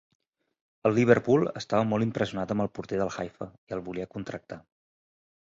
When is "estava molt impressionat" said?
1.61-2.55